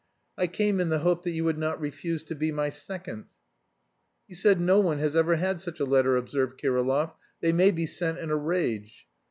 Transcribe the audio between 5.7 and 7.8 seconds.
a letter," observed Kirillov, "they may